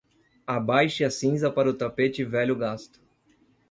[0.47, 2.99] Abaixe a cinza para o tapete velho gasto.